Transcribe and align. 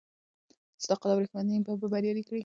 صداقت 0.83 1.03
او 1.11 1.19
رښتینولي 1.23 1.59
به 1.65 1.71
مو 1.79 1.87
بریالي 1.93 2.23
کړي. 2.27 2.39